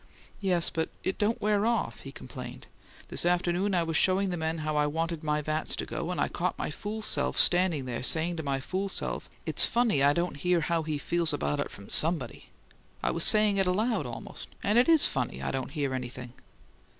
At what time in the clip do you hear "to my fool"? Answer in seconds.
8.37-8.89